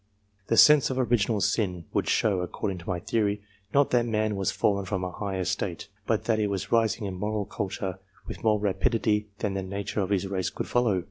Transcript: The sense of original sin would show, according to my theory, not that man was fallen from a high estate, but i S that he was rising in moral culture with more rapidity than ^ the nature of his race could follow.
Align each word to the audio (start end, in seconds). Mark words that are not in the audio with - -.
The 0.47 0.57
sense 0.57 0.89
of 0.89 0.97
original 0.97 1.41
sin 1.41 1.85
would 1.93 2.09
show, 2.09 2.39
according 2.39 2.79
to 2.79 2.89
my 2.89 2.99
theory, 2.99 3.43
not 3.71 3.91
that 3.91 4.03
man 4.07 4.35
was 4.35 4.49
fallen 4.49 4.83
from 4.83 5.03
a 5.03 5.11
high 5.11 5.37
estate, 5.37 5.89
but 6.07 6.21
i 6.21 6.21
S 6.21 6.25
that 6.25 6.39
he 6.39 6.47
was 6.47 6.71
rising 6.71 7.05
in 7.05 7.13
moral 7.13 7.45
culture 7.45 7.99
with 8.25 8.43
more 8.43 8.59
rapidity 8.59 9.27
than 9.37 9.51
^ 9.51 9.53
the 9.55 9.61
nature 9.61 10.01
of 10.01 10.09
his 10.09 10.25
race 10.27 10.49
could 10.49 10.67
follow. 10.67 10.99